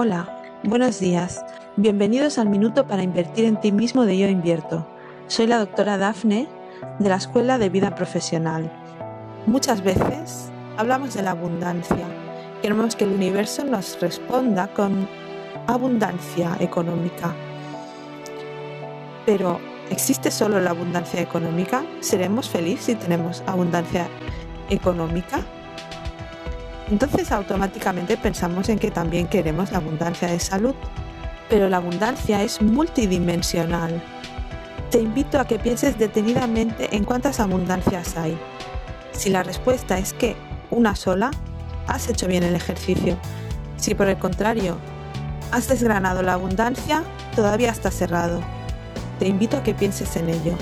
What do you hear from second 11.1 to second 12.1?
de la abundancia.